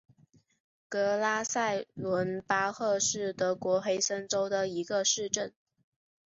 [0.89, 5.53] 格拉塞伦巴赫是德国黑森州的一个市镇。